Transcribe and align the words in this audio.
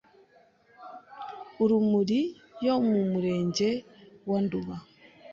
Urumuri 1.63 2.19
yo 2.65 2.75
mu 2.87 2.99
murenge 3.11 3.69
wa 4.29 4.37
Nduba 4.43 4.75